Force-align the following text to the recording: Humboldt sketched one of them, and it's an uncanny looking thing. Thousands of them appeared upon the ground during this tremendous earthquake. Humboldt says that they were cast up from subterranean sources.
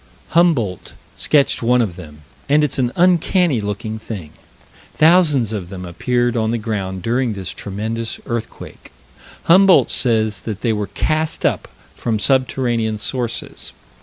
Humboldt 0.29 0.93
sketched 1.13 1.61
one 1.61 1.79
of 1.79 1.95
them, 1.95 2.23
and 2.49 2.63
it's 2.63 2.79
an 2.79 2.91
uncanny 2.95 3.61
looking 3.61 3.99
thing. 3.99 4.31
Thousands 4.95 5.53
of 5.53 5.69
them 5.69 5.85
appeared 5.85 6.35
upon 6.35 6.49
the 6.49 6.57
ground 6.57 7.03
during 7.03 7.33
this 7.33 7.51
tremendous 7.51 8.19
earthquake. 8.25 8.91
Humboldt 9.43 9.91
says 9.91 10.41
that 10.41 10.61
they 10.61 10.73
were 10.73 10.87
cast 10.87 11.45
up 11.45 11.67
from 11.93 12.17
subterranean 12.17 12.97
sources. 12.97 13.73